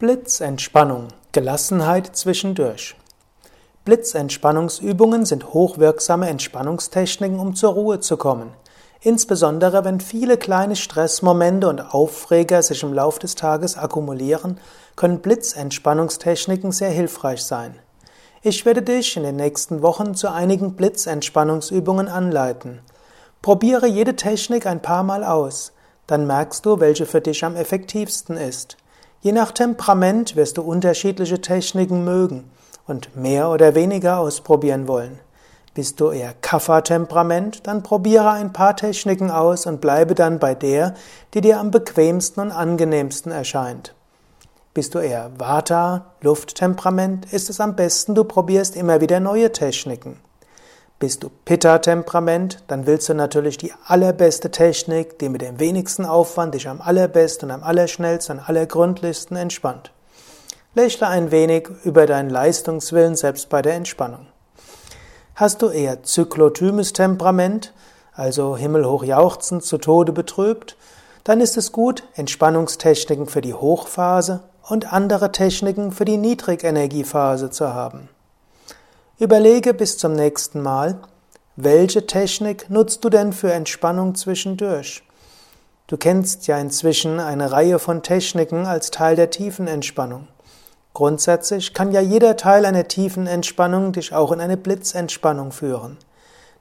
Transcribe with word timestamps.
Blitzentspannung, 0.00 1.06
Gelassenheit 1.30 2.16
zwischendurch. 2.16 2.96
Blitzentspannungsübungen 3.84 5.24
sind 5.24 5.54
hochwirksame 5.54 6.28
Entspannungstechniken, 6.28 7.38
um 7.38 7.54
zur 7.54 7.74
Ruhe 7.74 8.00
zu 8.00 8.16
kommen. 8.16 8.50
Insbesondere 9.02 9.84
wenn 9.84 10.00
viele 10.00 10.36
kleine 10.36 10.74
Stressmomente 10.74 11.68
und 11.68 11.80
Aufreger 11.80 12.60
sich 12.64 12.82
im 12.82 12.92
Laufe 12.92 13.20
des 13.20 13.36
Tages 13.36 13.78
akkumulieren, 13.78 14.58
können 14.96 15.20
Blitzentspannungstechniken 15.20 16.72
sehr 16.72 16.90
hilfreich 16.90 17.44
sein. 17.44 17.76
Ich 18.42 18.66
werde 18.66 18.82
dich 18.82 19.16
in 19.16 19.22
den 19.22 19.36
nächsten 19.36 19.80
Wochen 19.80 20.16
zu 20.16 20.28
einigen 20.28 20.74
Blitzentspannungsübungen 20.74 22.08
anleiten. 22.08 22.80
Probiere 23.42 23.86
jede 23.86 24.16
Technik 24.16 24.66
ein 24.66 24.82
paar 24.82 25.04
Mal 25.04 25.22
aus, 25.22 25.70
dann 26.08 26.26
merkst 26.26 26.66
du, 26.66 26.80
welche 26.80 27.06
für 27.06 27.20
dich 27.20 27.44
am 27.44 27.54
effektivsten 27.54 28.36
ist. 28.36 28.76
Je 29.24 29.32
nach 29.32 29.52
Temperament 29.52 30.36
wirst 30.36 30.58
du 30.58 30.62
unterschiedliche 30.62 31.40
Techniken 31.40 32.04
mögen 32.04 32.44
und 32.86 33.16
mehr 33.16 33.48
oder 33.48 33.74
weniger 33.74 34.18
ausprobieren 34.18 34.86
wollen. 34.86 35.18
Bist 35.72 35.98
du 35.98 36.10
eher 36.10 36.34
Kapha-Temperament, 36.42 37.66
dann 37.66 37.82
probiere 37.82 38.32
ein 38.32 38.52
paar 38.52 38.76
Techniken 38.76 39.30
aus 39.30 39.64
und 39.64 39.80
bleibe 39.80 40.14
dann 40.14 40.38
bei 40.38 40.54
der, 40.54 40.92
die 41.32 41.40
dir 41.40 41.58
am 41.58 41.70
bequemsten 41.70 42.42
und 42.42 42.52
angenehmsten 42.52 43.32
erscheint. 43.32 43.94
Bist 44.74 44.94
du 44.94 44.98
eher 44.98 45.30
Vata, 45.38 46.12
Lufttemperament, 46.20 47.32
ist 47.32 47.48
es 47.48 47.60
am 47.60 47.76
besten, 47.76 48.14
du 48.14 48.24
probierst 48.24 48.76
immer 48.76 49.00
wieder 49.00 49.20
neue 49.20 49.52
Techniken. 49.52 50.20
Bist 51.04 51.22
du 51.22 51.28
Pitta-Temperament, 51.44 52.64
dann 52.66 52.86
willst 52.86 53.10
du 53.10 53.14
natürlich 53.14 53.58
die 53.58 53.74
allerbeste 53.86 54.50
Technik, 54.50 55.18
die 55.18 55.28
mit 55.28 55.42
dem 55.42 55.60
wenigsten 55.60 56.06
Aufwand 56.06 56.54
dich 56.54 56.66
am 56.66 56.80
allerbesten 56.80 57.50
und 57.50 57.56
am 57.56 57.62
allerschnellsten 57.62 58.38
und 58.38 58.48
allergründlichsten 58.48 59.36
entspannt. 59.36 59.92
Lächle 60.74 61.06
ein 61.08 61.30
wenig 61.30 61.68
über 61.84 62.06
deinen 62.06 62.30
Leistungswillen 62.30 63.16
selbst 63.16 63.50
bei 63.50 63.60
der 63.60 63.74
Entspannung. 63.74 64.28
Hast 65.34 65.60
du 65.60 65.68
eher 65.68 66.02
zyklotymes 66.02 66.94
Temperament, 66.94 67.74
also 68.14 68.56
himmelhoch 68.56 69.04
jauchzend, 69.04 69.62
zu 69.62 69.76
Tode 69.76 70.12
betrübt, 70.12 70.78
dann 71.22 71.42
ist 71.42 71.58
es 71.58 71.70
gut, 71.70 72.04
Entspannungstechniken 72.14 73.26
für 73.26 73.42
die 73.42 73.52
Hochphase 73.52 74.40
und 74.70 74.90
andere 74.90 75.32
Techniken 75.32 75.92
für 75.92 76.06
die 76.06 76.16
Niedrigenergiephase 76.16 77.50
zu 77.50 77.74
haben. 77.74 78.08
Überlege 79.20 79.74
bis 79.74 79.96
zum 79.96 80.14
nächsten 80.14 80.60
Mal, 80.60 80.98
welche 81.54 82.04
Technik 82.04 82.68
nutzt 82.68 83.04
du 83.04 83.10
denn 83.10 83.32
für 83.32 83.52
Entspannung 83.52 84.16
zwischendurch? 84.16 85.04
Du 85.86 85.96
kennst 85.96 86.48
ja 86.48 86.58
inzwischen 86.58 87.20
eine 87.20 87.52
Reihe 87.52 87.78
von 87.78 88.02
Techniken 88.02 88.66
als 88.66 88.90
Teil 88.90 89.14
der 89.14 89.30
tiefen 89.30 89.68
Entspannung. 89.68 90.26
Grundsätzlich 90.94 91.74
kann 91.74 91.92
ja 91.92 92.00
jeder 92.00 92.36
Teil 92.36 92.66
einer 92.66 92.88
tiefen 92.88 93.28
Entspannung 93.28 93.92
dich 93.92 94.12
auch 94.12 94.32
in 94.32 94.40
eine 94.40 94.56
Blitzentspannung 94.56 95.52
führen. 95.52 95.96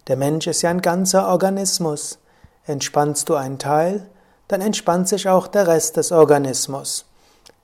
Der 0.07 0.15
Mensch 0.15 0.45
ist 0.45 0.61
ja 0.61 0.69
ein 0.69 0.81
ganzer 0.81 1.29
Organismus. 1.29 2.19
Entspannst 2.67 3.29
du 3.29 3.33
einen 3.33 3.57
Teil, 3.57 4.05
dann 4.47 4.61
entspannt 4.61 5.07
sich 5.07 5.27
auch 5.27 5.47
der 5.47 5.65
Rest 5.65 5.97
des 5.97 6.11
Organismus. 6.11 7.05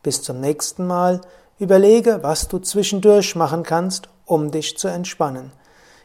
Bis 0.02 0.23
zum 0.23 0.42
nächsten 0.42 0.88
Mal 0.88 1.22
überlege, 1.60 2.23
was 2.23 2.48
du 2.48 2.58
zwischendurch 2.58 3.36
machen 3.36 3.62
kannst, 3.62 4.10
um 4.30 4.52
dich 4.52 4.77
zu 4.77 4.88
entspannen. 4.88 5.52